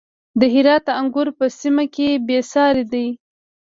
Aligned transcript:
د 0.39 0.41
هرات 0.53 0.85
انګور 0.99 1.27
په 1.37 1.45
سیمه 1.59 1.85
کې 1.95 2.07
بې 2.25 2.39
ساري 2.51 2.83
دي. 2.93 3.07